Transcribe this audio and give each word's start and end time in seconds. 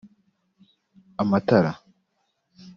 amatara 1.21 1.71